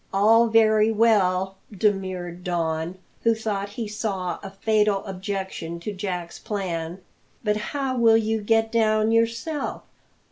"All 0.11 0.47
very 0.47 0.91
well," 0.91 1.57
demurred 1.71 2.43
Don, 2.43 2.97
who 3.21 3.35
thought 3.35 3.69
he 3.77 3.87
saw 3.87 4.39
a 4.41 4.49
fatal 4.49 5.05
objection 5.05 5.79
to 5.81 5.93
Jack's 5.93 6.39
plan, 6.39 6.97
"but 7.43 7.55
how 7.57 7.95
will 7.99 8.17
you 8.17 8.41
get 8.41 8.71
down 8.71 9.11
yourself?" 9.11 9.83